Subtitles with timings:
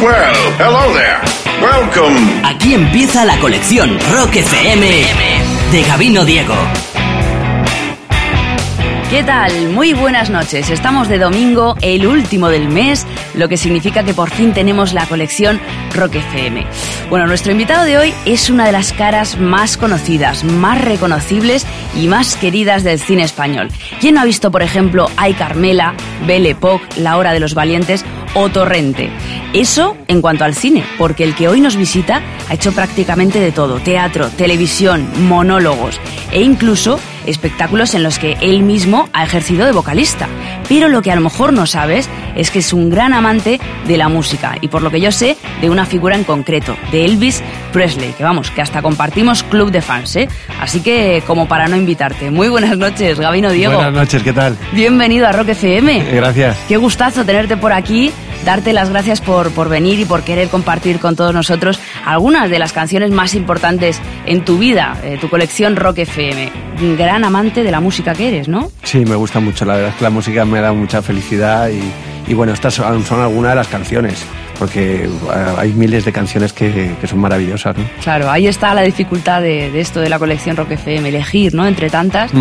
[0.00, 1.18] Well, hello there.
[1.60, 2.16] Welcome.
[2.44, 4.86] Aquí empieza la colección Rock FM
[5.72, 6.54] de Gabino Diego.
[9.10, 9.70] ¿Qué tal?
[9.70, 10.70] Muy buenas noches.
[10.70, 15.06] Estamos de domingo, el último del mes, lo que significa que por fin tenemos la
[15.06, 15.58] colección
[15.94, 16.64] Rock FM.
[17.08, 22.06] Bueno, nuestro invitado de hoy es una de las caras más conocidas, más reconocibles y
[22.06, 23.68] más queridas del cine español.
[23.98, 25.94] ¿Quién no ha visto, por ejemplo, Ay Carmela,
[26.26, 28.04] Belle Époque, La Hora de los Valientes
[28.34, 29.10] o Torrente?
[29.52, 33.52] Eso en cuanto al cine, porque el que hoy nos visita ha hecho prácticamente de
[33.52, 39.72] todo, teatro, televisión, monólogos e incluso espectáculos en los que él mismo ha ejercido de
[39.72, 40.28] vocalista.
[40.68, 43.96] Pero lo que a lo mejor no sabes es que es un gran amante de
[43.96, 47.42] la música y por lo que yo sé, de una figura en concreto, de Elvis
[47.72, 50.28] Presley, que vamos, que hasta compartimos club de fans, ¿eh?
[50.60, 52.30] Así que como para no invitarte.
[52.30, 53.74] Muy buenas noches, Gabino Diego.
[53.74, 54.56] Buenas noches, ¿qué tal?
[54.72, 56.04] Bienvenido a Rock FM.
[56.12, 56.56] Gracias.
[56.68, 58.12] Qué gustazo tenerte por aquí
[58.44, 62.58] darte las gracias por, por venir y por querer compartir con todos nosotros algunas de
[62.58, 66.50] las canciones más importantes en tu vida, eh, tu colección Rock FM.
[66.80, 68.70] Un amante de la música que eres, ¿no?
[68.82, 71.68] Sí, me gusta mucho, la verdad es que la música me da mucha felicidad
[72.26, 74.24] y, bueno, estas son algunas de las canciones
[74.58, 75.08] porque eh,
[75.56, 77.76] hay miles de canciones que, que son maravillosas.
[77.76, 77.84] ¿no?
[78.02, 81.66] Claro, ahí está la dificultad de, de, esto de la colección Rock FM, elegir, ¿no?
[81.66, 82.32] Entre tantas,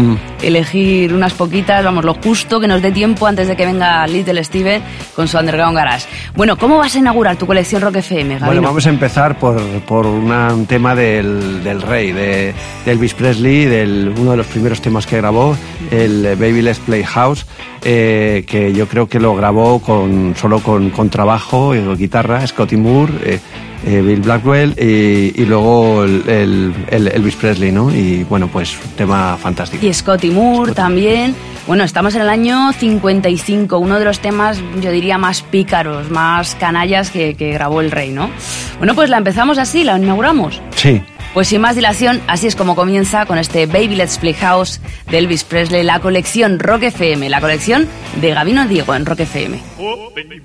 [0.42, 4.44] elegir unas poquitas, vamos, lo justo que nos dé tiempo antes de que venga Little
[4.44, 4.82] Steven
[5.16, 6.08] con su Underground Garage.
[6.36, 8.46] Bueno, ¿cómo vas a inaugurar tu colección Rock FM, Gabino?
[8.48, 12.54] Bueno, vamos a empezar por, por una, un tema del, del rey, de,
[12.86, 15.56] de, Elvis Presley, del, uno de los primeros temas que grabó,
[15.92, 17.46] el Baby Let's Play House.
[17.84, 22.78] Eh, que yo creo que lo grabó con, solo con, con trabajo y guitarra, Scotty
[22.78, 23.40] Moore, eh,
[23.86, 27.94] eh, Bill Blackwell y, y luego el, el, el, Elvis Presley, ¿no?
[27.94, 29.86] Y bueno, pues un tema fantástico.
[29.86, 30.76] Y Scotty Moore Scotty.
[30.76, 31.36] también.
[31.68, 36.56] Bueno, estamos en el año 55, uno de los temas, yo diría, más pícaros, más
[36.56, 38.30] canallas que, que grabó el rey, ¿no?
[38.78, 40.62] Bueno, pues la empezamos así, la inauguramos.
[40.76, 41.02] Sí.
[41.38, 45.20] Pues sin más dilación, así es como comienza con este Baby Let's Play House de
[45.20, 47.88] Elvis Presley, la colección Rock FM, la colección
[48.20, 49.60] de Gabino Diego en Rock FM.
[49.78, 50.42] Baby,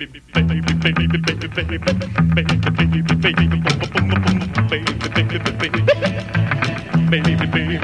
[7.36, 7.78] baby,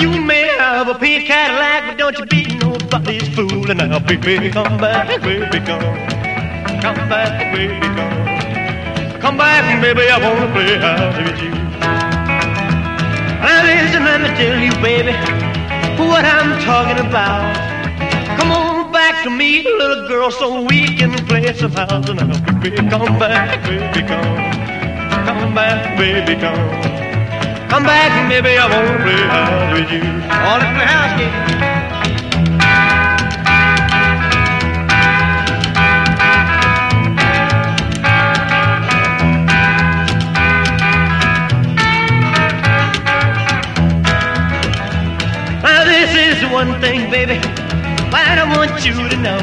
[0.00, 3.68] You may have a pink Cadillac, but don't you be nobody's fool.
[3.68, 5.82] And now, baby, come back, baby, come.
[6.80, 9.20] Come back, baby, come.
[9.20, 11.50] Come back, baby, I wanna play house with you.
[13.42, 15.12] Now listen, let me tell you, baby,
[15.98, 17.56] what I'm talking about.
[18.38, 22.08] Come on back to me, little girl, so we can play some house.
[22.08, 24.36] And now, baby, come back, baby, come.
[25.26, 26.97] Come back, baby, come.
[27.68, 30.00] Come back, and maybe I wanna play house with you.
[30.48, 31.58] All in the house, yeah.
[45.62, 47.38] Now this is one thing, baby,
[48.14, 49.38] I want you to know.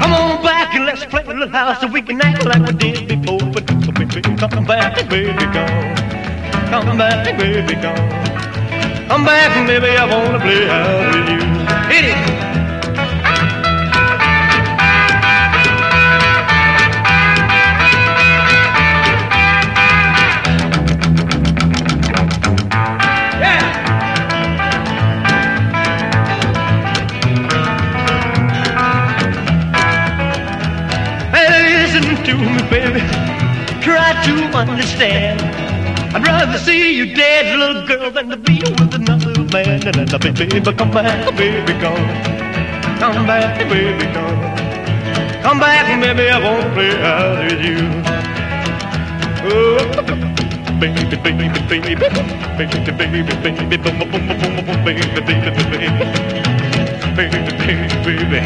[0.00, 2.72] Come on back and let's play a little house so we can act like we
[2.74, 3.40] did before.
[3.52, 6.17] But come back, baby, come.
[6.70, 7.96] Come back, baby, come.
[9.08, 11.40] Come back, baby, I wanna play house with you.
[11.88, 12.38] Hit it.
[32.28, 33.00] to me, baby.
[33.80, 35.47] Try to understand.
[36.14, 39.86] I'd rather see you dead, little girl, than to be with another man.
[39.86, 42.38] And then, baby, come back, baby, come.
[42.98, 44.40] Come back, baby, come.
[45.42, 47.78] Come back, baby, I won't play out with you.
[49.50, 49.78] Oh,
[50.80, 51.94] baby, baby, baby, baby,
[52.56, 54.18] baby, baby, baby, baby, baby, baby, baby,
[57.16, 58.40] baby, baby, baby.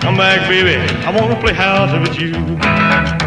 [0.00, 3.25] Come back, baby, I wanna play house with you.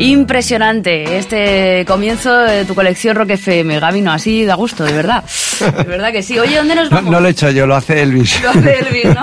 [0.00, 5.22] Impresionante este comienzo de tu colección Rock FM, Gabino, así da gusto, de verdad.
[5.60, 6.38] De verdad que sí.
[6.38, 7.04] Oye, ¿dónde nos vamos?
[7.04, 8.42] No, no lo he hecho yo, lo hace Elvis.
[8.42, 9.20] Lo hace Elvis, ¿no?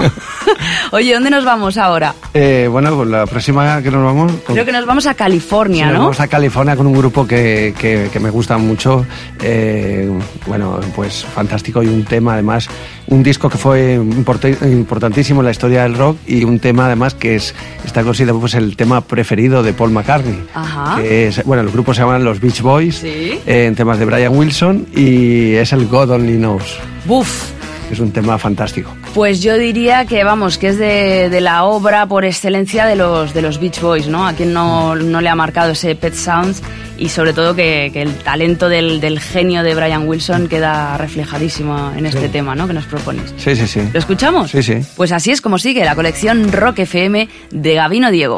[0.91, 2.13] Oye, ¿dónde nos vamos ahora?
[2.31, 4.31] Eh, bueno, pues la próxima que nos vamos...
[4.43, 4.53] Con...
[4.53, 5.93] Creo que nos vamos a California, sí, ¿no?
[5.93, 9.03] Nos vamos a California con un grupo que, que, que me gusta mucho.
[9.41, 10.07] Eh,
[10.45, 12.69] bueno, pues fantástico y un tema además
[13.07, 17.35] un disco que fue importantísimo en la historia del rock y un tema además que
[17.35, 17.55] es,
[17.85, 20.43] está considerado pues, el tema preferido de Paul McCartney.
[20.53, 20.97] Ajá.
[21.01, 23.39] Que es, bueno, los grupos se llaman los Beach Boys, Sí.
[23.45, 26.77] eh, en temas de Brian Wilson y es el God Only Knows.
[27.05, 27.51] Buf.
[27.91, 28.91] Es un tema fantástico.
[29.13, 33.33] Pues yo diría que, vamos, que es de, de la obra por excelencia de los,
[33.33, 34.27] de los Beach Boys, ¿no?
[34.27, 36.61] A quien no, no le ha marcado ese Pet Sounds
[36.97, 41.91] y sobre todo que, que el talento del, del genio de Brian Wilson queda reflejadísimo
[41.95, 42.67] en este tema, ¿no?
[42.67, 43.33] Que nos propones.
[43.37, 43.81] Sí, sí, sí.
[43.93, 44.51] ¿Lo escuchamos?
[44.51, 44.75] Sí, sí.
[44.95, 48.37] Pues así es como sigue la colección Rock FM de Gabino Diego.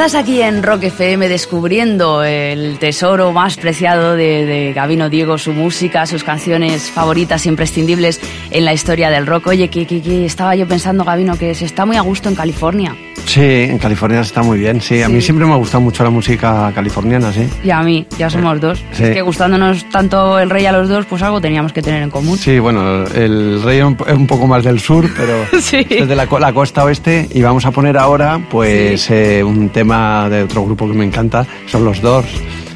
[0.00, 6.06] Estás aquí en Rock FM descubriendo el tesoro más preciado de, Gabino Diego, su música,
[6.06, 8.18] sus canciones favoritas, imprescindibles
[8.50, 9.48] en la historia del rock.
[9.48, 12.96] Oye, que- que estaba yo pensando, Gabino, que se está muy a gusto en California.
[13.30, 15.02] Sí, en California está muy bien, sí.
[15.02, 17.48] A mí siempre me ha gustado mucho la música californiana, sí.
[17.62, 18.82] Y a mí, ya somos dos.
[18.90, 19.04] Sí.
[19.04, 22.10] Es que gustándonos tanto el rey a los dos, pues algo teníamos que tener en
[22.10, 22.36] común.
[22.36, 25.86] Sí, bueno, el rey es un poco más del sur, pero Sí.
[25.88, 30.28] es de la, la costa oeste y vamos a poner ahora pues eh, un tema
[30.28, 32.28] de otro grupo que me encanta, son los Doors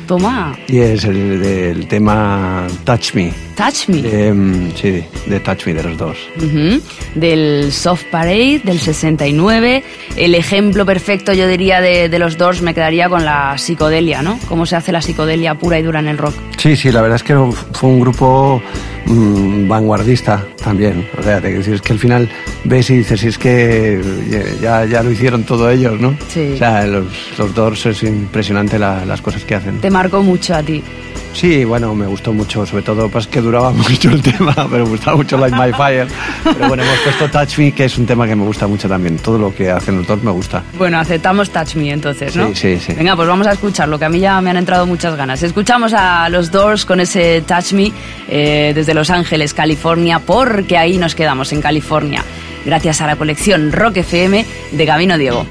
[0.06, 4.02] Toma, y es el del tema Touch Me, Touch Me.
[4.02, 6.16] de, mm, sí, de Touch Me de los.
[6.36, 6.80] Ujú.
[7.14, 9.82] Del Soft Parade del 69.
[10.16, 14.38] El ejemplo perfecto, yo diría, de, de los Doors me quedaría con la psicodelia, ¿no?
[14.48, 16.34] Cómo se hace la psicodelia pura y dura en el rock.
[16.58, 17.34] Sí, sí, la verdad es que
[17.72, 18.62] fue un grupo
[19.06, 21.06] mm, vanguardista también.
[21.18, 22.28] O sea, te- si es que al final
[22.64, 24.00] ves y dices, si es que
[24.60, 26.16] ya, ya lo hicieron todos ellos, ¿no?
[26.28, 26.52] Sí.
[26.54, 27.06] O sea, los,
[27.38, 29.80] los Doors es impresionante la- las cosas que hacen.
[29.80, 30.82] Te marcó mucho a ti.
[31.34, 34.90] Sí, bueno, me gustó mucho, sobre todo pues que duraba mucho el tema, pero me
[34.90, 36.06] gustaba mucho Light My Fire.
[36.42, 39.18] Pero bueno, hemos puesto Touch Me, que es un tema que me gusta mucho también.
[39.18, 40.62] Todo lo que hacen los Doors me gusta.
[40.78, 42.48] Bueno, aceptamos Touch Me entonces, ¿no?
[42.48, 42.92] Sí, sí, sí.
[42.94, 45.42] Venga, pues vamos a escucharlo, que a mí ya me han entrado muchas ganas.
[45.42, 47.92] Escuchamos a los Doors con ese Touch Me
[48.28, 52.24] eh, desde Los Ángeles, California, porque ahí nos quedamos, en California.
[52.64, 55.46] Gracias a la colección Rock FM de Gabino Diego.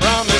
[0.00, 0.31] Promise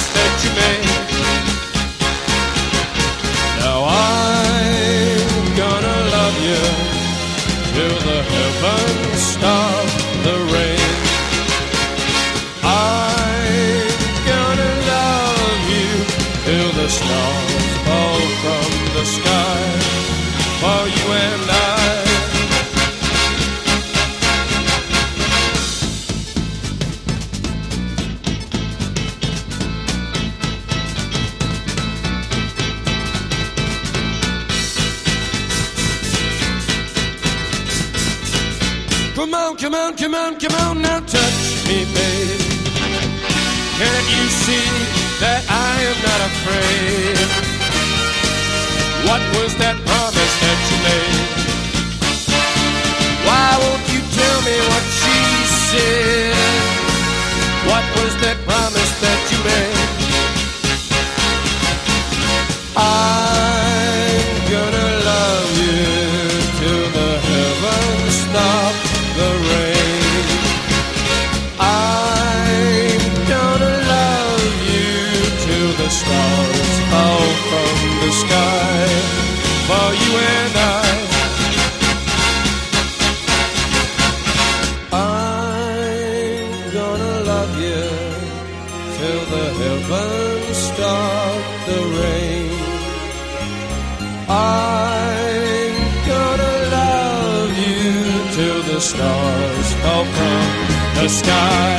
[101.02, 101.76] the sky.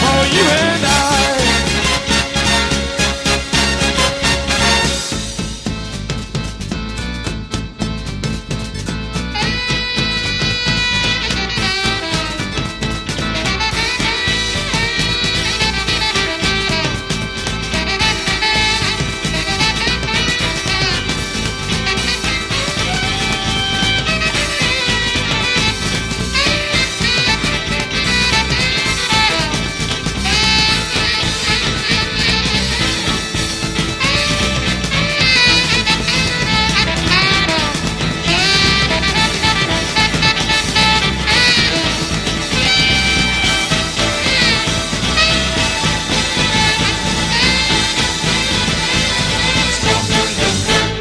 [0.00, 0.67] For you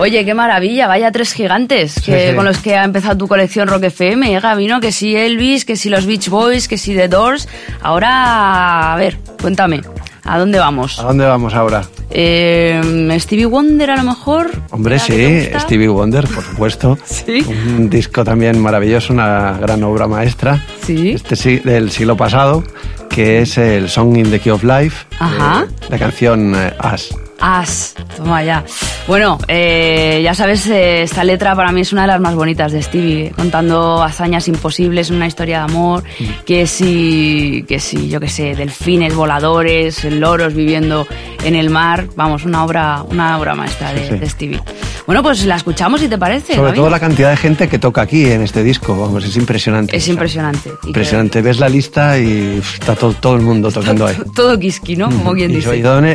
[0.07, 2.35] Oye, qué maravilla, vaya tres gigantes que, sí.
[2.37, 4.79] con los que ha empezado tu colección Rock FM, ¿eh, Gabino?
[4.79, 7.49] Que si Elvis, que si los Beach Boys, que si The Doors.
[7.81, 9.81] Ahora, a ver, cuéntame,
[10.23, 10.97] ¿a dónde vamos?
[10.97, 11.83] ¿A dónde vamos ahora?
[12.09, 14.49] Eh, Stevie Wonder a lo mejor.
[14.69, 15.59] Hombre, ¿La que te sí?
[15.59, 16.97] Stevie Wonder, por supuesto.
[17.05, 17.45] Sí.
[17.75, 20.63] Un disco también maravilloso, una gran obra maestra.
[20.85, 21.11] Sí.
[21.11, 22.63] Este sí, del siglo pasado,
[23.09, 25.05] que es el Song in the Key of Life.
[25.19, 25.65] Ajá.
[25.67, 27.09] eh, la canción eh, As.
[27.39, 28.63] As, toma ya.
[29.07, 32.71] Bueno, eh, ya sabes, eh, esta letra para mí es una de las más bonitas
[32.71, 36.03] de Stevie, contando hazañas imposibles, una historia de amor,
[36.45, 41.07] que si, que si, yo qué sé, delfines voladores, loros viviendo
[41.43, 44.17] en el mar, vamos, una obra, una obra maestra de, Sí, sí.
[44.19, 44.61] de Stevie.
[45.05, 46.55] Bueno, pues la escuchamos si te parece.
[46.55, 49.95] Sobre todo la cantidad de gente que toca aquí en este disco, vamos, es impresionante.
[49.95, 50.71] Es O sea, impresionante.
[50.81, 51.41] Que- Impresionante.
[51.41, 54.17] Ves la lista y está todo, todo el mundo tocando ahí.
[54.35, 54.57] Todo
[54.97, 55.05] ¿no?
[55.09, 55.69] Como quien y, dice.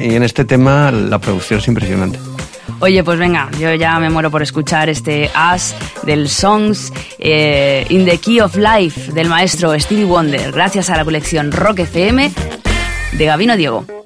[0.04, 2.18] y en este tema la producción es impresionante.
[2.80, 8.06] Oye, pues venga, yo ya me muero por escuchar este As del Songs eh, in
[8.06, 12.32] the Key of Life del maestro Stevie Wonder, gracias a la colección Rock FM
[13.12, 14.01] de Gabino Diego.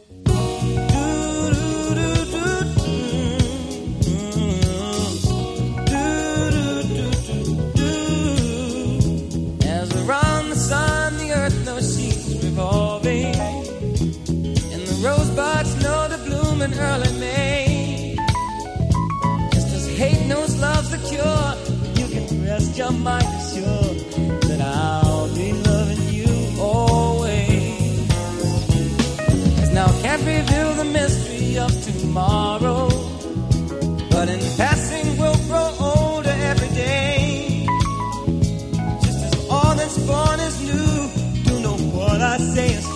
[42.56, 42.95] dance.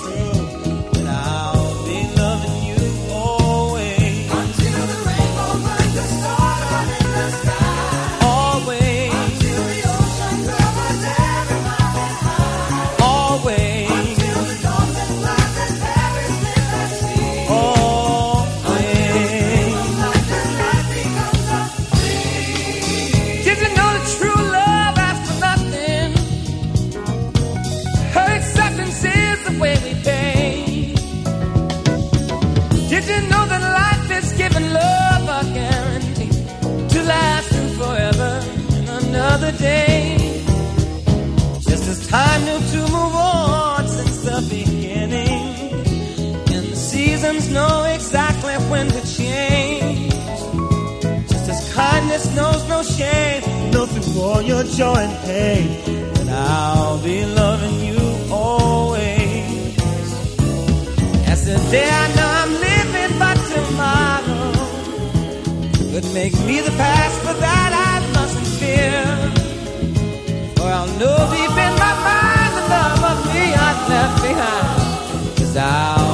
[39.52, 40.42] day.
[41.68, 45.46] Just as time knew to move on since the beginning.
[46.54, 50.12] And the seasons know exactly when to change.
[51.28, 55.68] Just as kindness knows no shame, know through all your joy and pain.
[56.20, 58.00] And I'll be loving you
[58.32, 59.68] always.
[61.32, 64.50] As the day I know I'm living but tomorrow
[65.92, 69.19] could make me the past, but that I mustn't fear.
[70.70, 71.16] Well, no.
[71.32, 76.09] deep in my mind the love of me I left behind is out.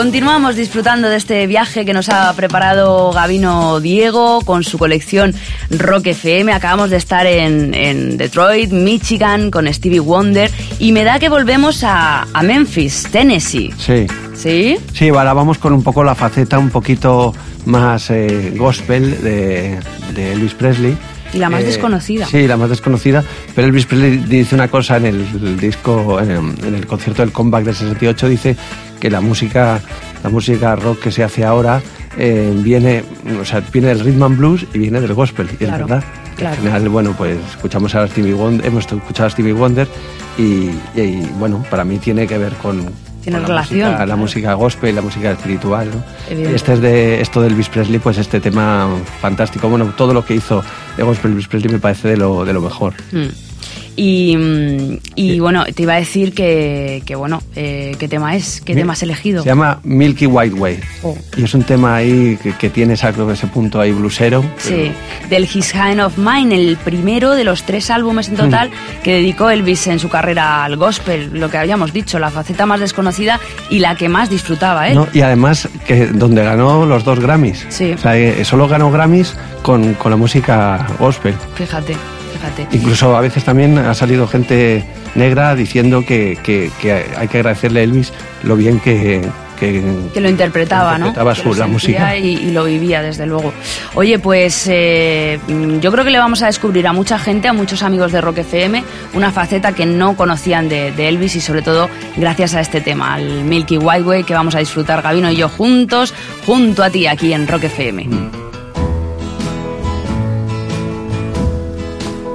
[0.00, 5.34] Continuamos disfrutando de este viaje que nos ha preparado Gabino Diego con su colección
[5.68, 6.54] Rock FM.
[6.54, 11.84] Acabamos de estar en, en Detroit, Michigan, con Stevie Wonder y me da que volvemos
[11.84, 13.74] a, a Memphis, Tennessee.
[13.76, 14.06] Sí.
[14.32, 14.78] ¿Sí?
[14.94, 17.34] Sí, ahora vamos con un poco la faceta un poquito
[17.66, 19.80] más eh, gospel de,
[20.14, 20.96] de Elvis Presley.
[21.32, 22.26] Y la más Eh, desconocida.
[22.26, 23.22] Sí, la más desconocida.
[23.54, 27.32] Pero Elvis Presley dice una cosa en el disco, en el, en el concierto del
[27.32, 28.56] comeback del 68, dice
[28.98, 29.80] que la música,
[30.22, 31.80] la música rock que se hace ahora
[32.18, 33.04] eh, viene,
[33.40, 36.04] o sea, viene del rhythm and blues y viene del gospel, y Claro, es verdad.
[36.36, 36.56] claro.
[36.56, 39.88] Al final, bueno, pues escuchamos a Stevie Wonder, hemos escuchado a Stevie Wonder
[40.36, 42.84] y, y, bueno, para mí tiene que ver con,
[43.22, 46.02] Tiene con relación, La música, la música gospel, la música espiritual, ¿no?
[46.54, 48.88] Este es de esto de Elvis Presley, pues este tema
[49.20, 49.68] fantástico.
[49.68, 50.62] Bueno, todo lo que hizo
[50.96, 52.94] de gospel Elvis Presley me parece de lo, de lo mejor.
[53.12, 53.49] Mm.
[53.96, 58.60] Y, mm, y bueno, te iba a decir que, que bueno, eh, ¿qué tema es?
[58.62, 59.42] ¿Qué tema has elegido?
[59.42, 60.80] Se llama Milky White Way.
[61.02, 61.16] Oh.
[61.36, 64.42] Y es un tema ahí que, que tiene esa- ese punto ahí blusero.
[64.58, 64.92] Sí,
[65.28, 68.70] del His Kind of Mine, el primero de los tres álbumes en total
[69.02, 72.80] que dedicó Elvis en su carrera al gospel, lo que habíamos dicho, la faceta más
[72.80, 74.94] desconocida y la que más disfrutaba él.
[74.94, 75.08] ¿no?
[75.12, 77.66] Y además, que donde ganó los dos Grammys.
[77.68, 77.92] Sí.
[77.92, 81.34] O sea, eh, solo ganó Grammys con, con la música gospel.
[81.56, 81.96] Fíjate,
[82.40, 82.66] fíjate.
[82.76, 87.80] Incluso a veces también ha salido gente negra diciendo que, que- que hay que agradecerle
[87.80, 89.22] a Elvis lo bien que,
[89.58, 89.82] que,
[90.14, 91.08] que lo interpretaba, ¿no?
[91.08, 92.16] interpretaba Que su- lo la música.
[92.16, 93.52] Y, y lo vivía, desde luego.
[93.94, 97.52] Oye, pues eh, mm, yo creo que le vamos a descubrir a mucha gente, a
[97.52, 98.82] muchos amigos de Rock FM,
[99.14, 103.14] una faceta que no conocían de, de Elvis y sobre todo gracias a este tema,
[103.14, 106.14] al Milky Way, que vamos a disfrutar Gabino y yo juntos,
[106.46, 108.39] junto a ti aquí en Rock FM.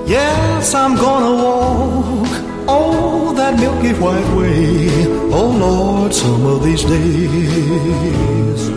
[0.08, 2.30] Yes, I'm gonna walk
[2.68, 4.88] oh that milky white way.
[5.34, 8.70] Oh Lord, some of these days.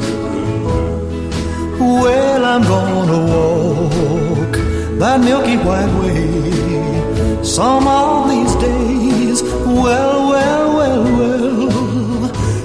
[1.79, 4.55] Well, I'm gonna walk
[5.01, 7.45] that milky white way.
[7.45, 9.43] Some of these days.
[9.67, 12.25] Well, well, well, well.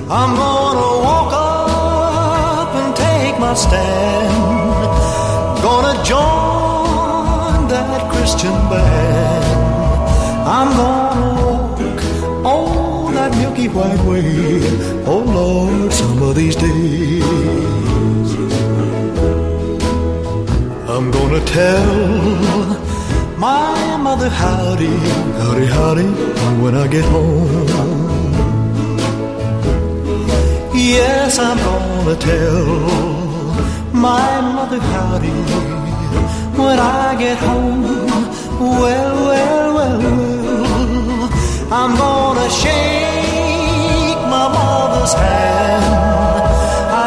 [0.09, 4.31] I'm gonna walk up and take my stand.
[5.61, 6.52] Gonna join
[8.23, 9.45] Christian band.
[10.57, 11.79] I'm gonna walk
[12.45, 14.61] on that milky white way.
[15.05, 18.29] Oh Lord, some of these days.
[20.93, 21.95] I'm gonna tell
[23.37, 24.95] my mother howdy,
[25.41, 26.09] howdy, howdy,
[26.63, 27.67] when I get home.
[30.73, 32.67] Yes, I'm gonna tell
[33.91, 35.35] my mother howdy
[36.57, 38.02] when I get home.
[38.59, 45.95] Well, well, well, well, I'm gonna shake my mother's hand.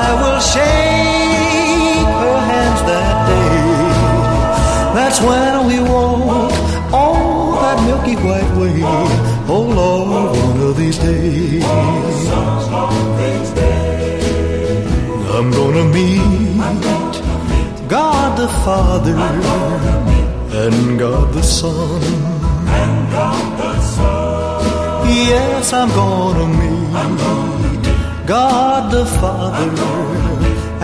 [0.02, 3.62] I will shake her hands that day.
[4.96, 6.52] That's when we walk
[6.92, 8.82] on that milky white way.
[9.48, 11.64] Oh Lord, one of these days.
[15.36, 16.22] I'm gonna meet
[17.88, 19.14] God the Father
[20.64, 22.00] and God the Son.
[25.28, 29.70] Yes, I'm gonna meet God the Father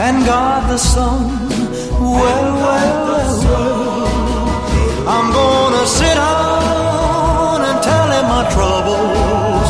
[0.07, 1.21] and God the Son.
[2.01, 4.03] Well, well, well, well.
[5.15, 9.69] I'm gonna sit down and tell him my troubles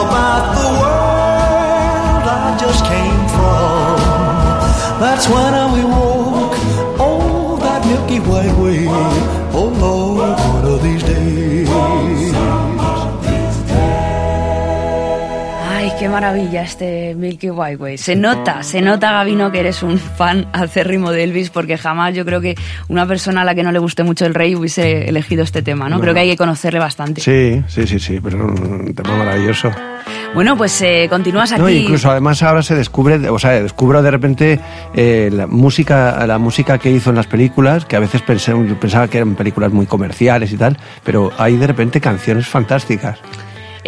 [0.00, 3.96] about the world I just came from.
[5.02, 6.52] That's when we walk
[7.00, 9.29] oh that milky white way.
[16.20, 17.96] Maravilla este Milky White Way.
[17.96, 22.26] Se nota, se nota, Gabino, que eres un fan acérrimo de Elvis, porque jamás yo
[22.26, 22.56] creo que
[22.88, 25.88] una persona a la que no le guste mucho el rey hubiese elegido este tema,
[25.88, 25.98] ¿no?
[25.98, 27.22] Creo que hay que conocerle bastante.
[27.22, 29.70] Sí, sí, sí, sí, pero un tema maravilloso.
[30.34, 31.62] Bueno, pues eh, continúas aquí.
[31.62, 34.60] No, incluso además ahora se descubre, o sea, descubro de repente
[34.94, 39.08] eh, la música, la música que hizo en las películas, que a veces pensé, pensaba
[39.08, 43.18] que eran películas muy comerciales y tal, pero hay de repente canciones fantásticas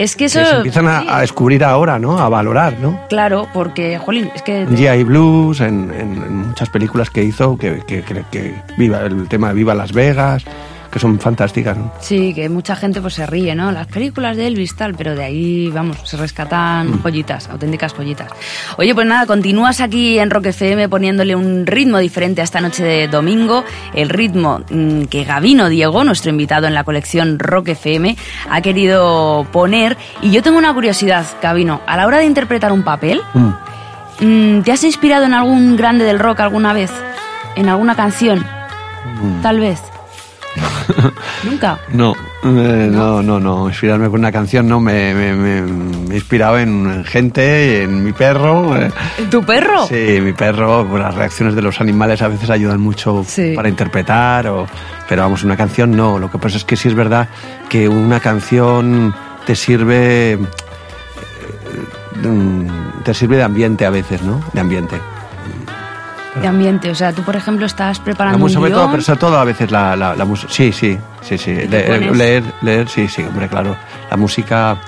[0.03, 0.38] Es que eso.
[0.41, 2.19] que se empiezan a, sí, a descubrir ahora, ¿no?
[2.19, 2.99] A valorar, ¿no?
[3.09, 4.62] Claro, porque, jolín, es que.
[4.62, 5.05] En G.I.
[5.05, 9.49] Blues, en, en- en muchas películas que hizo, que, que, que- que viva el tema
[9.49, 10.45] de Viva Las Vegas,
[10.92, 11.90] que son fantásticas, ¿no?
[12.00, 13.72] Sí, que mucha gente pues se ríe, ¿no?
[13.72, 17.02] Las películas de Elvis tal, pero de ahí, vamos, se rescatan Mm.
[17.02, 18.31] joyitas, auténticas joyitas.
[18.76, 22.85] Oye, pues nada, continúas aquí en Rock FM poniéndole un ritmo diferente a esta noche
[22.85, 28.14] de domingo, el ritmo mm, que Gabino Diego, nuestro invitado en la colección Rock FM,
[28.50, 29.96] ha querido poner.
[30.20, 33.48] Y yo tengo una curiosidad, Gabino, a la hora de interpretar un papel, Mm.
[34.59, 36.90] mm, ¿te has inspirado en algún grande del rock alguna vez?
[37.57, 38.40] ¿En alguna canción?
[38.40, 39.40] Mm.
[39.42, 39.81] Tal vez.
[41.45, 41.79] ¿Nunca?
[41.93, 43.69] No, eh, no, no, no.
[43.69, 44.81] Inspirarme con una canción no.
[44.81, 48.77] Me, me, me- me he inspirado en, en gente, en mi perro.
[48.77, 48.91] eh.
[49.31, 49.87] ¿Tu perro?
[49.87, 53.53] Sí, mi perro, pues, las reacciones de los animales a veces ayudan mucho Sí.
[53.57, 54.67] para interpretar, o,
[55.09, 56.19] pero vamos, una canción no.
[56.19, 57.29] Lo que pasa es que sí es verdad
[57.69, 59.15] que una canción
[59.47, 60.38] te sirve, eh,
[63.05, 64.41] te sirve de ambiente a veces, ¿no?
[64.53, 64.97] De ambiente.
[66.40, 66.90] De ambiente.
[66.90, 68.90] O sea, tú, por ejemplo, estás La preparando música, un sobre todo, guion.
[68.92, 70.51] pero sobre todo a veces la, la, la música.
[70.53, 71.53] Sí, sí, sí, sí.
[71.55, 72.16] Le- pones?
[72.16, 73.77] leer, leer, sí, sí, hombre, claro.
[74.11, 74.79] La música,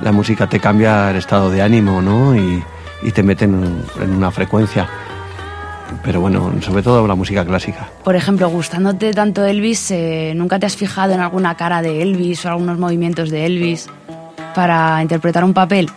[0.00, 2.36] la música te cambia el estado de ánimo, ¿no?
[2.36, 2.62] Y,
[3.02, 4.86] y te mete en, en una frecuencia.
[6.04, 7.88] Pero bueno, sobre todo la música clásica.
[8.04, 12.46] Por ejemplo, gustándote tanto Elvis, eh, ¿nunca te has fijado en alguna cara de Elvis
[12.46, 13.88] o algunos movimientos de Elvis
[14.54, 15.90] para interpretar un papel?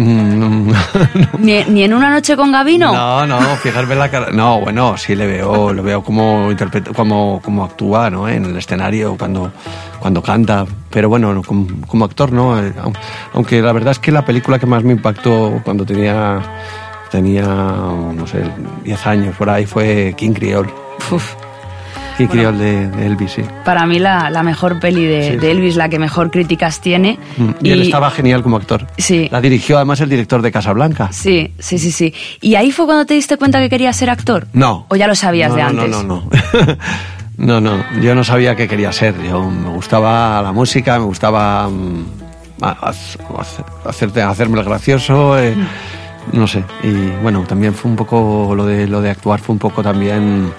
[0.00, 0.70] Mm,
[1.40, 2.92] ¿Ni, ni en una noche con Gavino?
[2.92, 4.30] No, no, fijarme la cara.
[4.30, 8.28] No, bueno, sí le veo, lo veo como interpreta, como, como actúa, ¿no?
[8.28, 9.50] En el escenario cuando,
[9.98, 10.64] cuando canta.
[10.90, 12.56] Pero bueno, no, como, como actor, ¿no?
[12.62, 12.96] Eh, aun-
[13.34, 16.40] Aunque la verdad es que la película que más me impactó cuando tenía,
[17.10, 18.44] tenía, no sé,
[18.84, 20.70] 10 años por ahí fue King Creole.
[21.10, 21.34] Uf,
[22.18, 23.42] King Creole de, de Elvis, sí.
[23.64, 25.46] para mí la, la mejor peli de, Sí, de sí.
[25.46, 27.18] Elvis, la que mejor críticas tiene.
[27.38, 28.86] Mm, Y, él estaba genial como actor.
[28.98, 29.28] Sí.
[29.30, 31.08] La dirigió además el director de Casablanca.
[31.12, 32.12] Sí, sí, sí, sí.
[32.40, 34.46] ¿Y ahí fue cuando te diste cuenta que querías ser actor?
[34.52, 34.84] No.
[34.88, 35.90] ¿O ya lo sabías No, de antes?
[35.90, 36.30] No, no, no.
[37.38, 39.14] No, no, yo no sabía qué quería ser.
[39.22, 42.04] Yo me gustaba la música, me gustaba mm,
[43.84, 45.54] hacerte, hacerme el gracioso, eh,
[46.32, 46.64] no sé.
[46.82, 50.52] Y bueno, también fue un poco lo de lo de actuar fue un poco también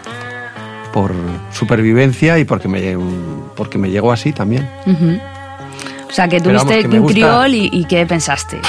[0.94, 1.14] por
[1.52, 2.98] supervivencia y porque me
[3.56, 4.70] porque me llegó así también.
[6.10, 8.60] O sea, que tuviste gusta- Creole y, y ¿qué pensaste?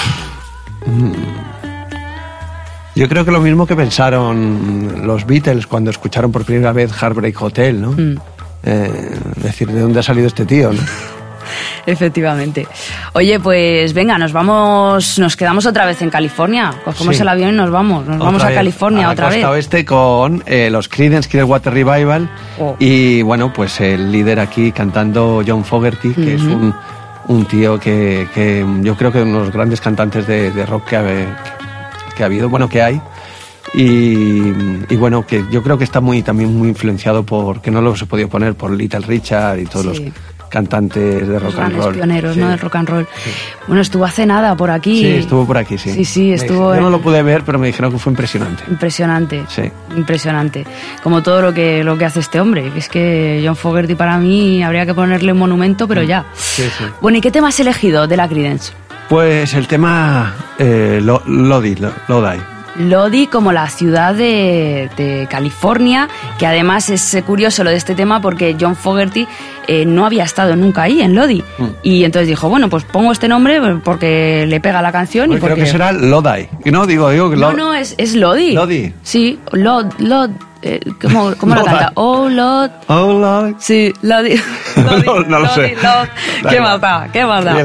[2.95, 7.41] Yo creo que lo mismo que pensaron los Beatles cuando escucharon por primera vez Heartbreak
[7.41, 7.93] Hotel, ¿no?
[7.93, 8.19] Mm.
[8.63, 10.73] Eh, decir, ¿de dónde ha salido este tío?
[10.73, 10.81] ¿no?
[11.87, 12.67] Efectivamente.
[13.15, 16.73] Oye, pues venga, nos vamos, nos quedamos otra vez en California.
[16.85, 17.23] Cogemos Sí.
[17.23, 18.07] el avión y nos vamos.
[18.07, 19.57] Nos vamos a California a la otra costa vez.
[19.57, 22.77] oeste con eh, los Creedence Clearwater Revival Oh.
[22.79, 26.75] y bueno, pues el líder aquí cantando John Fogerty, que es un,
[27.29, 30.85] un tío que, que yo creo que uno de los grandes cantantes de, de rock
[30.89, 31.05] que ha,
[32.17, 33.01] que ha habido, bueno, que hay.
[33.73, 34.53] Y,
[34.89, 37.95] y bueno, que yo creo que está muy también muy influenciado por, que no lo
[37.95, 40.05] he podido poner, por Little Richard y todos Sí.
[40.07, 40.15] los
[40.51, 41.95] cantantes de rock and roll.
[41.95, 42.41] pioneros, Sí.
[42.41, 42.49] ¿no?
[42.51, 43.07] Del rock and roll.
[43.67, 45.01] Bueno, estuvo hace nada por aquí.
[45.01, 46.05] Sí, estuvo por aquí, sí.
[46.05, 48.65] Sí, estuvo Yo no lo pude ver, pero me dijeron que fue impresionante.
[48.69, 49.45] Impresionante.
[49.49, 49.63] Sí.
[49.97, 50.67] Impresionante.
[51.03, 52.71] Como todo lo que, lo que hace este hombre.
[52.77, 56.25] Es que John Fogerty para mí habría que ponerle un monumento, pero ya.
[56.35, 56.85] Sí, sí.
[57.01, 58.73] Bueno, ¿y qué tema has elegido de la Creedence?
[59.09, 62.39] Pues el tema eh, Lo- Lodi, Lo- Lodi.
[62.77, 67.95] Lodi como la ciudad de, de California, que además es eh, curioso lo de este
[67.95, 69.27] tema porque John Fogerty
[69.67, 71.43] eh, no había estado nunca ahí, en Lodi.
[71.59, 71.65] Mm.
[71.83, 75.41] Y entonces dijo, bueno, pues pongo este nombre porque le pega la canción y Creo
[75.49, 75.63] porque...
[75.63, 76.49] que será Lodi.
[76.67, 78.53] No, digo, digo que No, no, es, es Lodi.
[78.53, 78.93] Lodi.
[79.03, 80.31] Sí, Lod, Lod.
[80.63, 81.93] Eh, ¿Cómo, cómo la canta?
[81.95, 82.71] Oh, Lod.
[82.89, 83.55] Oh, Lodi.
[83.59, 84.37] Sí, Lodi.
[84.77, 85.75] Lodi, No, no lo sé.
[85.75, 86.09] ¿Qué da?
[87.13, 87.21] ¿Qué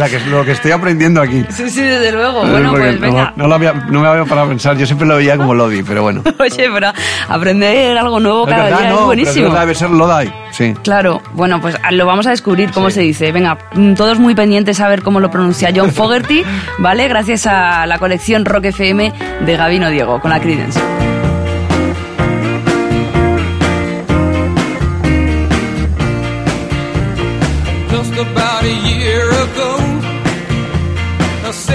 [0.09, 1.43] que- lo que estoy aprendiendo aquí.
[1.49, 2.45] Sí, sí, desde luego.
[2.45, 3.33] Bueno, pues venga.
[3.35, 4.77] no, lo había, no me había parado a pensar.
[4.77, 6.21] Yo siempre lo veía como Lodi, pero bueno.
[6.39, 6.91] Oye, pero
[7.29, 9.53] aprender algo nuevo cada verdad, día es buenísimo.
[9.53, 10.31] debe ser Lodi.
[10.51, 10.73] Sí.
[10.83, 12.95] Claro, bueno, pues lo vamos a descubrir cómo Sí.
[12.95, 13.31] se dice.
[13.31, 16.43] Venga, mm, todos muy pendientes a ver cómo lo pronuncia John Fogerty,
[16.79, 17.07] ¿vale?
[17.07, 19.11] Gracias a la colección Rock FM
[19.45, 20.79] de Gabino Diego con la Creedence.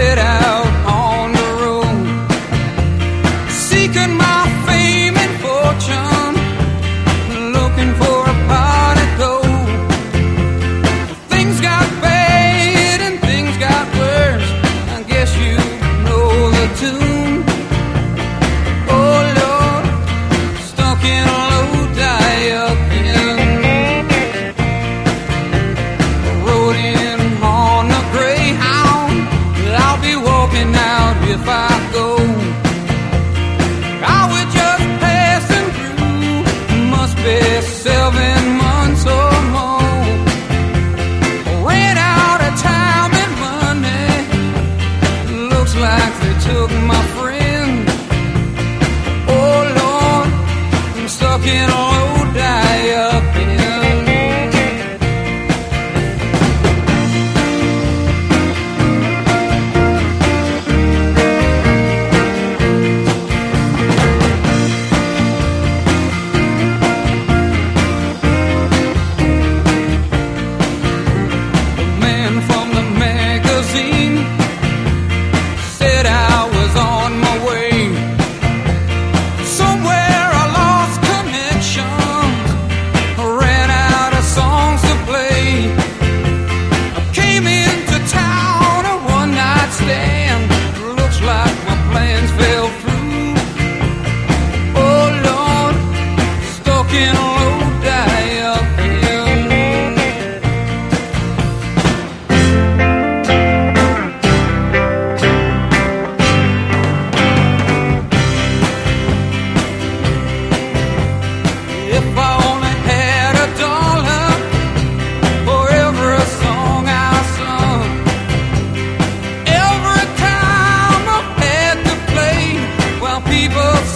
[0.02, 0.49] I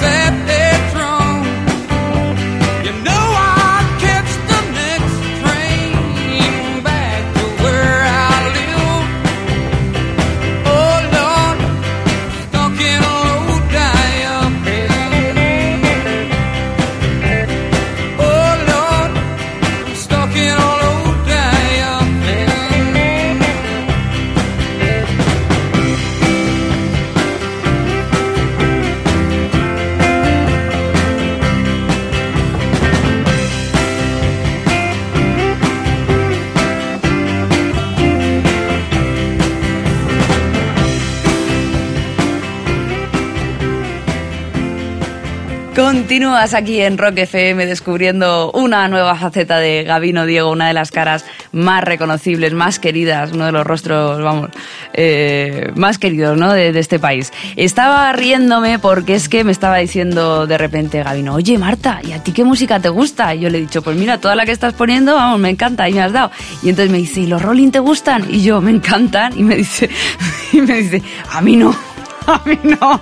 [0.02, 0.53] accept
[46.14, 50.92] Continúas aquí en Rock FM descubriendo una nueva faceta de Gabino Diego, una de las
[50.92, 54.50] caras más reconocibles, más queridas, uno de los rostros, vamos,
[54.92, 56.52] eh, más queridos, ¿no?
[56.52, 57.32] De, de este país.
[57.56, 62.22] Estaba riéndome porque es que me estaba diciendo de repente Gabino, oye Marta, ¿y a
[62.22, 63.34] ti qué música te gusta?
[63.34, 65.88] Y yo le he dicho, pues mira, toda la que estás poniendo, vamos, me encanta,
[65.88, 66.30] y me has dado.
[66.62, 68.24] Y entonces me dice, ¿y los Rolling te gustan?
[68.30, 69.36] Y yo, me encantan.
[69.36, 69.90] Y me dice,
[70.52, 71.93] y me dice, a mí no.
[72.26, 73.00] A mí no.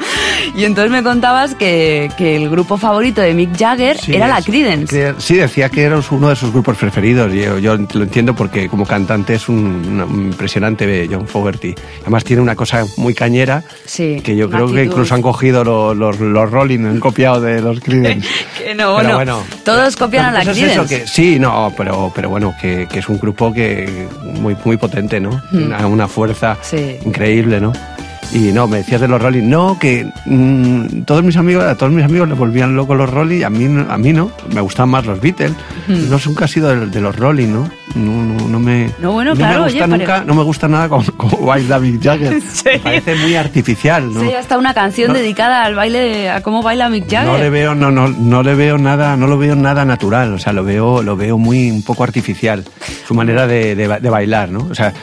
[0.56, 4.38] Y entonces me contabas que, que el grupo favorito de Mick Jagger Sí, era la
[4.38, 5.14] es- Creedence.
[5.14, 7.32] Cre- Sí, decía que era uno de sus grupos preferidos.
[7.32, 9.56] Yo, yo lo entiendo porque como cantante es un,
[10.11, 11.74] un impresionante John Fogerty.
[12.02, 14.90] Además tiene una cosa muy cañera Sí, que yo creo que actitud.
[14.92, 18.28] incluso han cogido los, los, los Rolling, han copiado de los Creedence.
[18.62, 21.00] Que no, Pero bueno, todos copian a la es eso, Creedence.
[21.00, 25.18] que, sí, no, pero, pero bueno, que, que es un grupo que muy, muy potente,
[25.20, 25.30] ¿no?
[25.50, 25.64] Hmm.
[25.64, 26.96] Una, una fuerza Sí.
[27.04, 27.72] increíble, ¿no?
[28.35, 31.92] Y no, me decías de los Rolling, no, que mm, todos mis amigos, a todos
[31.92, 34.88] mis amigos le volvían locos los Rolling, a mí, no- a mí no, me gustaban
[34.88, 35.53] más los Beatles.
[35.87, 36.09] Hmm.
[36.09, 37.71] No nunca ha sido de, de los Rolling, ¿no?
[37.95, 40.88] No, no, no me, No, bueno, me claro, gusta oye, nunca, no me gusta nada
[40.88, 42.40] como, como baila Mick Jagger.
[42.64, 44.21] Me parece muy artificial, ¿no?
[44.23, 45.14] Sí, hasta una canción No.
[45.18, 47.33] dedicada al baile, a cómo baila Mick Jagger.
[47.33, 50.38] No le veo, no, no, no le veo nada, no lo veo nada natural, o
[50.38, 52.64] sea, lo veo, lo veo muy un poco artificial,
[53.07, 54.68] su manera de, de bailar, ¿no?
[54.71, 54.95] O sea,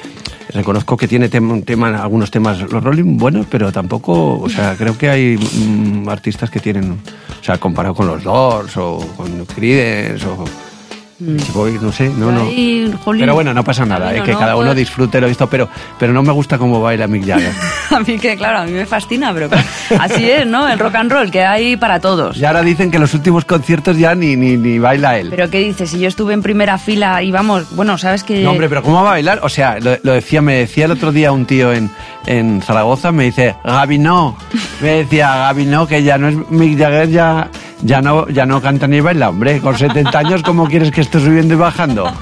[0.49, 4.97] reconozco que tiene tem- tema, algunos temas, los Rolling buenos, pero tampoco, o sea, creo
[4.97, 10.25] que hay mm, artistas que tienen, o sea, comparado con los Doors o con Creedence
[10.25, 10.43] o
[11.19, 12.45] no sé, no, no.
[12.45, 14.39] Jolín, Pero bueno, no pasa nada, eh, que ¿no?
[14.39, 15.67] cada uno Pues- disfrute lo visto, pero,
[15.99, 17.51] pero no me gusta cómo baila Mick Jagger.
[17.91, 19.49] A mí que, claro, a mí me fascina, pero
[19.99, 20.67] así es, ¿no?
[20.69, 22.37] El rock and roll, que hay para todos.
[22.37, 25.27] Y ahora dicen que los últimos conciertos ya ni, ni, ni baila él.
[25.31, 25.89] Pero ¿qué dices?
[25.89, 28.95] Si yo estuve en primera fila y vamos, bueno, ¿sabes que No, hombre, pero ¿cómo
[28.97, 29.39] va a bailar?
[29.43, 31.89] O sea, lo, lo decía, me decía el otro día un tío en,
[32.27, 34.37] en Zaragoza, me dice, Gaby no.
[34.81, 37.49] Me decía, Gaby no, que ya no es Mick Jagger, ya,
[37.81, 39.29] ya, no, ya no canta ni baila.
[39.29, 42.11] Hombre, con 70 años, ¿cómo quieres que esté subiendo y bajando?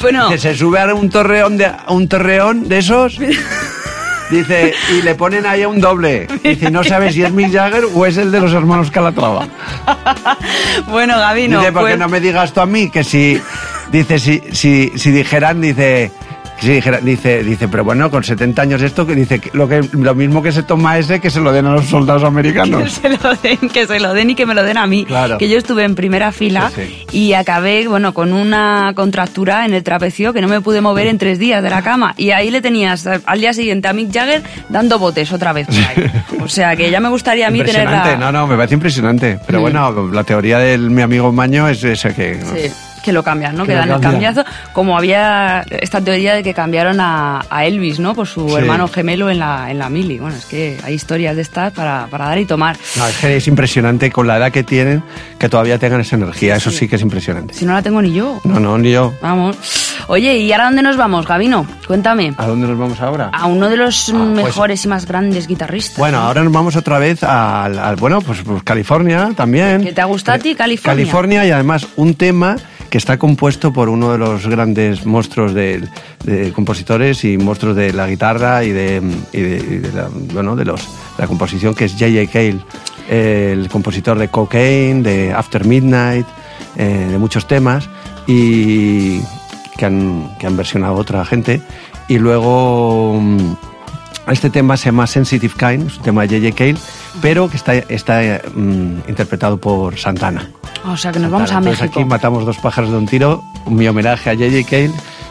[0.00, 3.18] Bueno, Que se sube a un torreón de, a un torreón de esos.
[4.30, 6.26] Dice, y le ponen ahí un doble.
[6.42, 9.46] Dice, no sabes si es Mick Jagger o es el de los hermanos Calatrava.
[10.88, 11.60] bueno, Gaby, no.
[11.60, 13.40] Dice, porque pues- no me digas tú a mí que si,
[13.92, 16.10] dice, si, si, si dijeran, dice,
[16.66, 19.80] si dijeran, dice, dice, pero bueno, con 70 años esto, que dice, que lo, que,
[19.92, 22.92] lo mismo que se toma ese, que se lo den a los soldados que americanos.
[22.92, 25.04] se lo den, que se lo den y que me lo den a mí.
[25.04, 25.38] Claro.
[25.38, 29.82] Que yo estuve en primera fila Sí, y acabé, bueno, con una contractura en el
[29.82, 32.14] trapecio que no me pude mover en tres días de la cama.
[32.16, 35.76] Y ahí le tenías al día siguiente a Mick Jagger dando botes otra vez por
[35.76, 36.10] ahí.
[36.42, 38.16] O sea que ya me gustaría a mí tener la...
[38.16, 39.38] no, no, me parece impresionante.
[39.46, 39.62] Pero Mm.
[39.62, 42.40] bueno, la teoría de mi amigo Maño es esa que...
[42.54, 42.72] Sí,
[43.02, 43.64] que lo cambian, ¿no?
[43.64, 44.44] Que Que, dan el cambiazo.
[44.72, 48.14] Como había esta teoría de que cambiaron a, a Elvis, ¿no?
[48.14, 48.54] Por su Sí.
[48.56, 50.18] hermano gemelo en la, en la mili.
[50.18, 52.76] Bueno, es que hay historias de estas para, para dar y tomar.
[52.96, 55.02] No, es que es impresionante con la edad que tienen
[55.38, 56.56] que todavía tengan esa energía.
[56.56, 57.54] Eso sí que es impresionante.
[57.54, 58.40] Si no la tengo ni yo.
[58.44, 59.14] No, no, ni yo.
[59.20, 59.56] Vamos.
[60.08, 61.66] Oye, ¿y ahora dónde nos vamos, Gabino?
[61.86, 62.34] Cuéntame.
[62.36, 63.30] ¿A dónde nos vamos ahora?
[63.32, 65.96] A uno de los Ah, pues- mejores y más grandes guitarristas.
[65.98, 66.26] Bueno, ¿no?
[66.26, 69.82] ahora nos vamos otra vez al, al- bueno, pues, pues California también.
[69.82, 70.92] ¿Qué te ha gustado a ti, California?
[71.04, 72.56] California y además un tema
[72.92, 75.88] que está compuesto por uno de los grandes monstruos de,
[76.54, 79.00] compositores y monstruos de la guitarra y de,
[79.94, 80.86] la, bueno, de los,
[81.16, 82.30] la composición que es J.J.
[82.30, 82.58] Cale,
[83.08, 86.26] el compositor de Cocaine, de After Midnight,
[86.76, 87.88] eh, de muchos temas
[88.26, 89.20] y
[89.78, 91.62] que han, que han versionado otra gente.
[92.08, 93.54] Y luego mm,
[94.28, 96.56] este tema se llama Sensitive Kind, es un tema de J.J.
[96.56, 96.76] Cale,
[97.20, 100.50] pero que está, está mm, interpretado por Santana.
[100.84, 102.00] O sea, que nos vamos a Entonces México.
[102.00, 104.68] aquí matamos dos pájaros de un tiro, mi homenaje a J.J.
[104.68, 104.90] Cale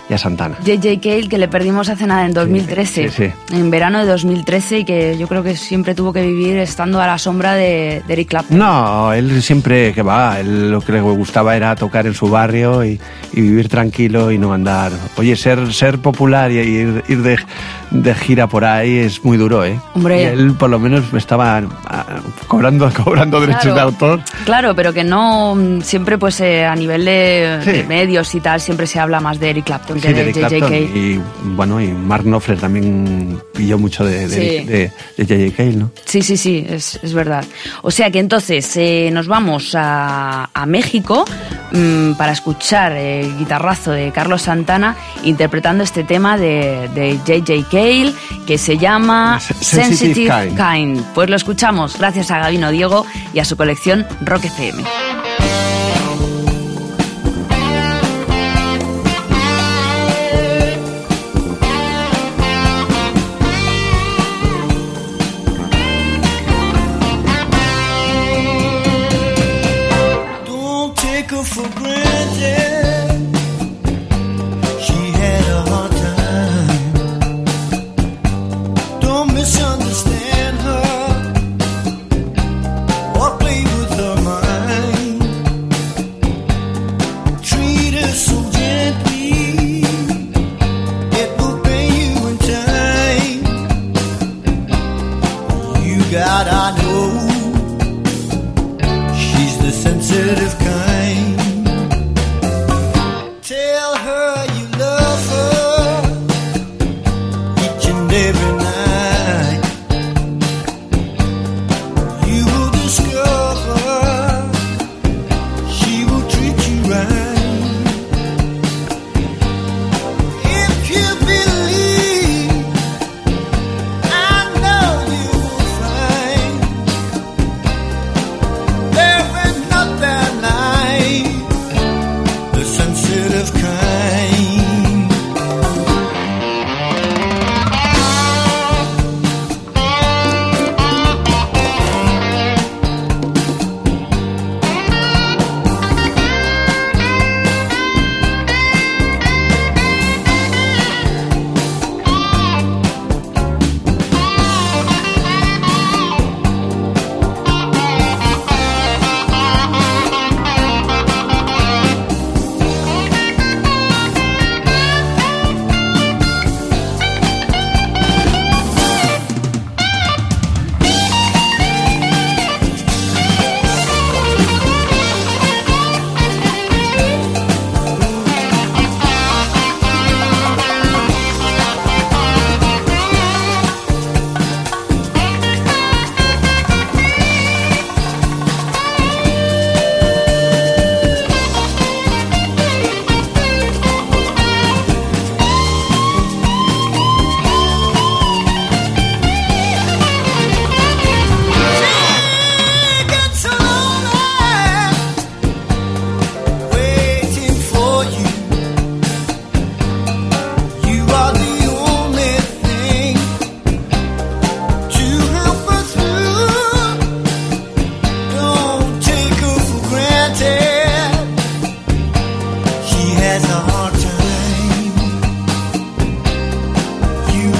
[0.09, 0.57] y a Santana.
[0.63, 3.09] JJ Cale, que le perdimos hace nada, en 2013.
[3.09, 3.55] sí, sí.
[3.55, 7.07] En verano de 2013 y que yo creo que siempre tuvo que vivir estando a
[7.07, 8.57] la sombra de, de Eric Clapton.
[8.57, 12.83] No, él siempre que va, él lo que le gustaba era tocar en su barrio
[12.83, 12.99] y,
[13.31, 14.91] y vivir tranquilo y no andar.
[15.17, 17.39] Oye, ser, ser popular y ir, ir de,
[17.91, 19.79] de gira por ahí es muy duro, ¿eh?
[19.93, 20.21] Hombre.
[20.21, 22.05] Y él por lo menos me estaba ah,
[22.47, 24.21] cobrando, cobrando derechos de autor.
[24.45, 27.71] Claro, pero que no siempre, pues eh, a nivel de, Sí.
[27.71, 30.31] de medios y tal, siempre se habla más de Eric Clapton Sí, que de de,
[30.31, 30.73] Clapton.
[30.73, 31.19] Y
[31.55, 34.65] bueno, y Mark Knopfler también pilló mucho de, de, Sí.
[34.65, 35.55] de, de J.J.
[35.57, 35.91] Cale, ¿no?
[36.05, 37.43] Sí, sí, sí, es, es verdad.
[37.81, 41.25] O sea que entonces eh, nos vamos a, a México
[41.73, 47.80] mm, para escuchar el guitarrazo de Carlos Santana interpretando este tema de, de J.J.
[48.45, 51.01] Que se llama Se- Sensitive Kind.
[51.13, 54.83] Pues lo escuchamos gracias a Gabino Diego y a su colección Rock FM.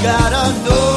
[0.03, 0.90] got a.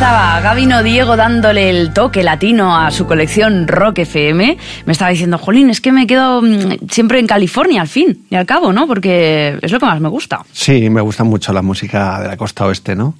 [0.00, 4.56] estaba Gabino Diego dándole el toque latino a su colección Rock FM.
[4.86, 8.34] Me estaba diciendo, Jolín, es que me quedo mm, siempre en California al fin y
[8.34, 8.86] al cabo, ¿no?
[8.86, 10.40] Porque es lo que más me gusta.
[10.52, 13.12] Sí, me gusta mucho la música de la costa oeste, ¿no?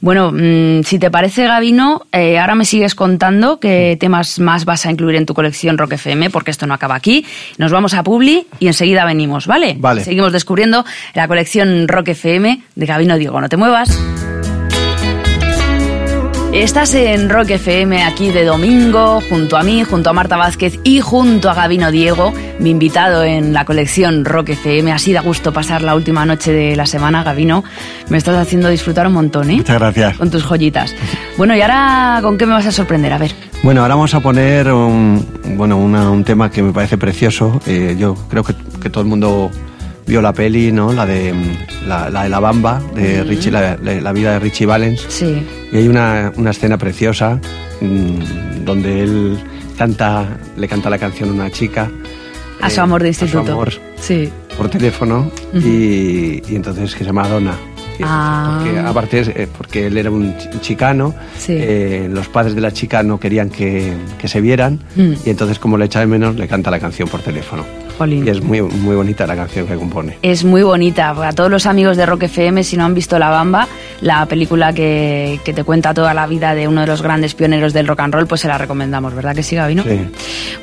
[0.00, 4.86] Bueno, mm, si te parece, Gabino, eh, ahora me sigues contando qué temas más vas
[4.86, 7.26] a incluir en tu colección Rock FM, porque esto no acaba aquí.
[7.58, 9.74] Nos vamos a Publi y enseguida venimos, ¿vale?
[9.80, 10.04] Vale.
[10.04, 13.40] Seguimos descubriendo la colección Rock FM de Gabino Diego.
[13.40, 13.98] No te muevas.
[16.56, 21.00] Estás en Rock FM aquí de domingo, junto a mí, junto a Marta Vázquez y
[21.00, 24.90] junto a Gabino Diego, mi invitado en la colección Rock FM.
[24.90, 27.62] Así da gusto pasar la última noche de la semana, Gabino.
[28.08, 29.56] Me estás haciendo disfrutar un montón, ¿eh?
[29.56, 30.16] Muchas gracias.
[30.16, 30.94] Con tus joyitas.
[31.36, 33.12] Bueno, y ahora, ¿con qué me vas a sorprender?
[33.12, 33.32] A ver.
[33.62, 35.26] Bueno, ahora vamos a poner un,
[35.56, 37.60] bueno, una- un tema que me parece precioso.
[37.66, 39.50] Eh, yo creo que, que todo el mundo
[40.06, 40.92] vio la peli, ¿no?
[40.92, 43.76] La de mm, la, la de la Bamba, de Richie, la,
[44.12, 45.04] vida de Richie Valens.
[45.08, 45.42] Sí.
[45.72, 47.40] Y hay una, una escena preciosa
[47.80, 49.38] mm, donde él
[49.76, 50.26] canta,
[50.56, 51.90] le canta la canción a una chica.
[52.60, 53.52] A su eh, amor de a su instituto.
[53.52, 54.30] amor Sí.
[54.56, 57.54] por teléfono y, y entonces que se llama Donna.
[58.02, 58.60] Ah.
[58.62, 61.52] Porque, aparte, eh, porque él era un chi- chicano, Sí.
[61.56, 65.12] eh, los padres de la chica no querían que, que se vieran Mm.
[65.24, 67.64] y entonces como le echa de menos le canta la canción por teléfono.
[67.96, 68.26] Jolín.
[68.26, 70.18] Y es muy, muy bonita la canción que compone.
[70.22, 71.10] Es muy bonita.
[71.10, 73.68] A todos los amigos de Rock FM, si no han visto La Bamba,
[74.00, 77.72] la película que, que te cuenta toda la vida de uno de los grandes pioneros
[77.72, 79.82] del rock and roll, pues se la recomendamos, ¿verdad que sí, Gabino?
[79.82, 80.06] Sí.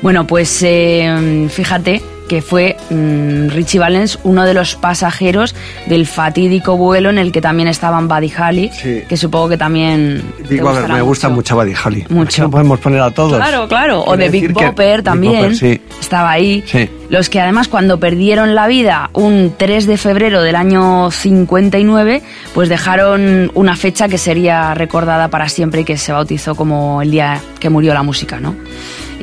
[0.02, 5.54] Bueno, pues eh, fíjate que fue mm, Richie Valens uno de los pasajeros
[5.86, 9.02] del fatídico vuelo en el que también estaban Buddy Holly, Sí.
[9.08, 12.06] que supongo que también te Digo, a ver, me gusta mucho Buddy Holly.
[12.08, 12.42] Mucho.
[12.42, 13.36] No podemos poner a todos.
[13.36, 14.04] Claro, claro.
[14.04, 15.34] O de Big Big también.
[15.34, 15.80] Bopper, sí.
[16.00, 16.64] Estaba ahí.
[16.66, 16.88] Sí.
[17.08, 22.22] Los que además cuando perdieron la vida un 3 de febrero del año 59,
[22.54, 27.10] pues dejaron una fecha que sería recordada para siempre y que se bautizó como el
[27.10, 28.54] día que murió la música, ¿no?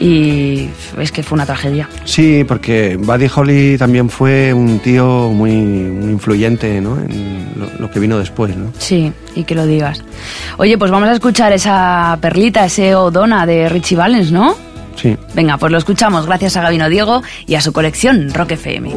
[0.01, 0.67] Y
[0.99, 1.87] es que fue una tragedia.
[2.05, 6.97] Sí, porque Buddy Holly también fue un tío muy, muy influyente ¿no?
[6.99, 8.57] en lo, lo que vino después.
[8.57, 8.73] ¿no?
[8.79, 10.03] Sí, y que lo digas.
[10.57, 14.55] Oye, pues vamos a escuchar esa perlita, ese Odona de Richie Valens, ¿no?
[14.95, 15.15] Sí.
[15.35, 18.93] Venga, pues lo escuchamos gracias a Gabino Diego y a su colección Rock FM.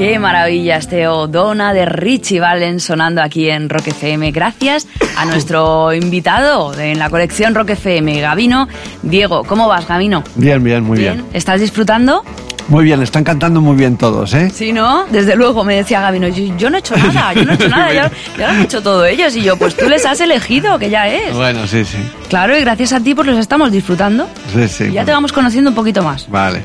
[0.00, 4.30] Qué maravilla este Odona de Richie Valens sonando aquí en Rock FM.
[4.30, 4.88] Gracias
[5.18, 8.66] a nuestro invitado en la colección Rock FM, Gabino.
[9.02, 10.24] Diego, ¿cómo vas, Gabino?
[10.36, 11.26] Bien, bien, muy bien.
[11.34, 12.24] ¿Estás disfrutando?
[12.68, 14.48] Muy bien, están cantando muy bien todos, ¿eh?
[14.48, 15.04] Sí, ¿no?
[15.10, 17.68] Desde luego, me decía Gabino, yo, yo no he hecho nada, yo no he hecho
[17.68, 19.36] nada, ya, ya lo han hecho todos ellos.
[19.36, 21.34] Y yo, pues tú les has elegido, que ya es.
[21.34, 21.98] Bueno, sí, sí.
[22.30, 24.26] Claro, y gracias a ti pues los estamos disfrutando.
[24.54, 24.84] sí, sí.
[24.84, 26.26] Y ya te vamos conociendo un poquito más.
[26.30, 26.62] Vale.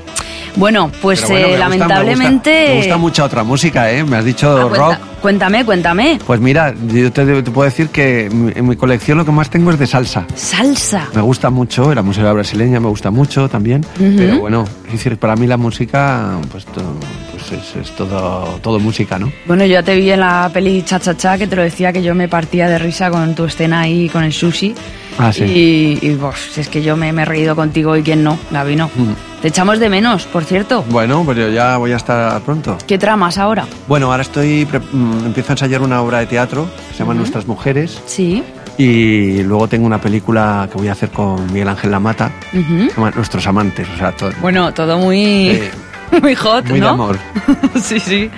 [0.55, 2.49] Bueno, pues bueno, eh, me gusta- lamentablemente...
[2.49, 4.05] Me gusta, me gusta mucha otra música, ¿eh?
[4.05, 4.69] Me has dicho Ah, rock.
[4.71, 6.19] cuenta- cuéntame, cuéntame.
[6.25, 9.71] Pues mira, yo te, te puedo decir que en mi colección lo que más tengo
[9.71, 10.25] es de salsa.
[10.33, 11.09] Salsa.
[11.13, 15.35] Me gusta mucho, la música brasileña me gusta mucho también, pero bueno, es decir, para
[15.35, 16.99] mí la música, pues, to-
[17.31, 19.29] pues es, es todo, todo música, ¿no?
[19.47, 21.91] Bueno, yo ya te vi en la peli Cha Cha Cha que te lo decía
[21.91, 24.73] que yo me partía de risa con tu escena ahí con el sushi.
[25.17, 25.43] Ah, sí.
[25.43, 28.37] Y, y pues, si es que yo me, me he reído contigo y quién no,
[28.51, 28.89] Gabino.
[28.95, 29.41] Mm.
[29.41, 30.83] Te echamos de menos, por cierto.
[30.89, 32.77] Bueno, pues yo ya voy a estar pronto.
[32.87, 33.65] ¿Qué tramas ahora?
[33.87, 37.45] Bueno, ahora estoy, mm, empiezo a ensayar una obra de teatro que se llama Nuestras
[37.47, 38.43] Mujeres Sí.
[38.77, 43.09] Y luego tengo una película que voy a hacer con Miguel Ángel Lamata, se llama
[43.11, 44.31] Nuestros Amantes, o sea, todo.
[44.41, 45.71] Bueno, todo muy, Eh,
[46.21, 46.89] muy hot, muy de ¿no?
[46.91, 47.17] amor.
[47.81, 48.29] sí, sí.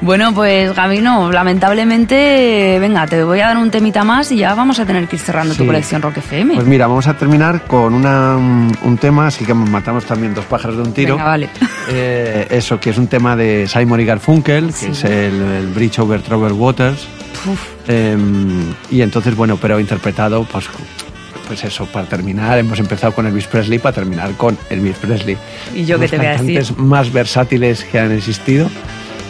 [0.00, 4.78] Bueno, pues Gabino, lamentablemente, venga, te voy a dar un temita más y ya vamos
[4.78, 6.54] a tener que ir cerrando tu colección Rock FM.
[6.54, 10.76] Pues mira, vamos a terminar con una, un tema, así que matamos también dos pájaros
[10.76, 11.14] de un tiro.
[11.16, 11.48] Venga, vale.
[11.88, 14.86] Eh, eso, que es un tema de Simon y Garfunkel, Sí.
[14.86, 17.06] que es el, el Bridge Over Troubled Waters.
[17.86, 18.16] Eh,
[18.90, 20.68] y entonces, bueno, pero interpretado, pues,
[21.46, 25.36] pues eso, para terminar, hemos empezado con Elvis Presley para terminar con Elvis Presley.
[25.74, 26.54] ¿Y yo qué te voy a decir?
[26.58, 28.68] cantantes más versátiles que han existido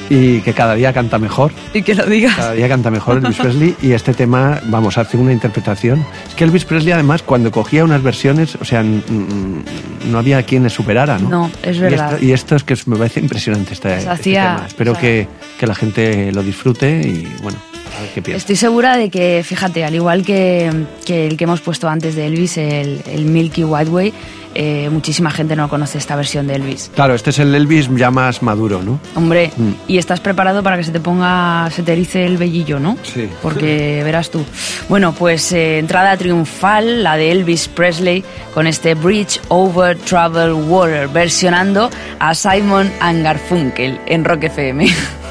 [0.08, 1.50] y que cada día canta mejor.
[1.74, 2.36] y que lo digas.
[2.36, 6.04] Cada día canta mejor Elvis Presley y este tema, vamos, hace una interpretación.
[6.28, 10.70] Es que Elvis Presley, además, cuando cogía unas versiones, o sea, no había quien le
[10.70, 11.28] superara, ¿no?
[11.28, 12.12] No, es Y verdad.
[12.14, 14.66] esto- Y esto, es que me parece impresionante este, Se este hacía- tema.
[14.68, 17.58] Espero o sea- que, que la gente lo disfrute y, bueno,
[17.96, 18.38] a ver qué piensa.
[18.38, 20.70] Estoy segura de que, fíjate, al igual que,
[21.04, 24.12] que el que hemos puesto antes de Elvis, el, el Milky White Way,
[24.58, 26.90] eh, muchísima gente no conoce esta versión de Elvis.
[26.94, 28.98] Claro, este es el Elvis ya más maduro, ¿no?
[29.14, 29.72] Hombre, Mm.
[29.86, 32.96] y estás preparado para que se te ponga, se te erice el vellillo, ¿no?
[33.02, 33.28] Sí.
[33.42, 34.44] Porque verás tú.
[34.88, 38.24] Bueno, pues eh, entrada triunfal, la de Elvis Presley,
[38.54, 44.86] con este Bridge Over Troubled Water, versionando a Simon and Garfunkel en Rock FM.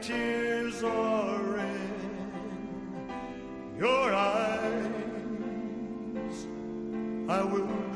[0.00, 1.90] tears are in
[3.78, 4.86] your eyes,
[7.28, 7.89] I will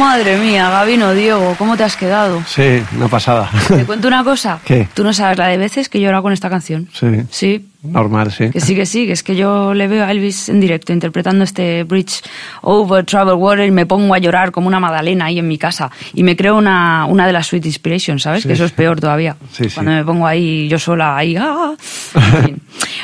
[0.00, 2.42] Madre mía, Gabino, Diego, ¿cómo te has quedado?
[2.46, 3.50] Sí, una pasada.
[3.68, 4.58] ¿Te cuento una cosa?
[4.64, 4.88] ¿Qué?
[4.94, 6.88] Tú no sabes la de veces que he llorado con esta canción.
[6.90, 7.06] Sí.
[7.28, 8.50] Sí, Normal, sí.
[8.50, 11.44] que sí, que sí, que es que yo le veo a Elvis en directo interpretando
[11.44, 12.22] este Bridge
[12.62, 15.90] Over Troubled Water y me pongo a llorar como una magdalena ahí en mi casa.
[16.12, 18.42] Y me creo una, una de las Sweet Inspirations, ¿sabes?
[18.42, 19.36] Sí, que eso es peor todavía.
[19.52, 19.70] Sí, sí.
[19.74, 21.36] Cuando me pongo ahí yo sola, ahí.
[21.36, 21.72] ¡ah!
[22.14, 22.60] En fin.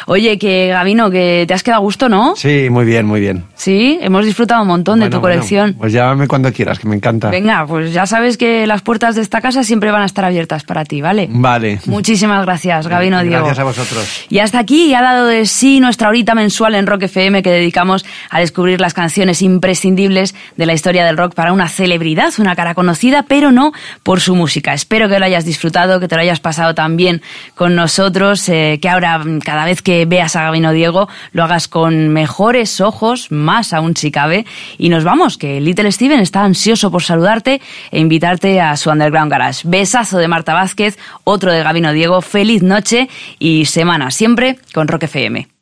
[0.09, 2.37] Oye, que Gabino, que te has quedado a gusto, ¿no?
[2.37, 3.45] Sí, muy bien, muy bien.
[3.55, 5.75] Sí, hemos disfrutado un montón de tu bueno, colección.
[5.79, 7.31] pues llámame cuando quieras, que me encanta.
[7.31, 10.65] Venga, pues ya sabes que las puertas de esta casa siempre van a estar abiertas
[10.65, 11.29] para ti, ¿vale?
[11.31, 11.81] Vale.
[11.87, 13.39] Muchísimas gracias, Gabino Diego.
[13.39, 14.27] Gracias a vosotros.
[14.29, 18.05] Y hasta aquí ha dado de sí nuestra horita mensual en Rock FM que dedicamos
[18.31, 22.75] a descubrir las canciones imprescindibles de la historia del rock para una celebridad, una cara
[22.75, 24.75] conocida, pero no por su música.
[24.75, 27.23] Espero que lo hayas disfrutado, que te lo hayas pasado también
[27.55, 31.69] con nosotros, eh, que ahora mm, cada vez que veas a Gabino Diego lo hagas
[31.69, 34.47] con mejores ojos, más aún si cabe.
[34.79, 37.61] Y nos vamos, que Little Steven está ansioso por saludarte
[37.91, 39.63] e invitarte a su Underground Garage.
[39.65, 43.09] Besazo de Marta Vázquez, otro de Gabino Diego, feliz noche
[43.39, 45.56] y semana siempre con Rock FM.